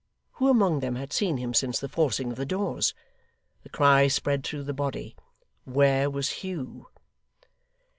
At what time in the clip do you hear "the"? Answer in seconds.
1.79-1.87, 2.37-2.43, 3.61-3.69, 4.63-4.73